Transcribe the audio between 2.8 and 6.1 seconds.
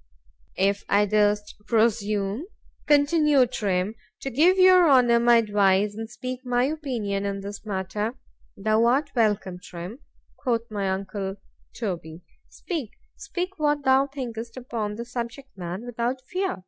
continued Trim, to give your Honour my advice, and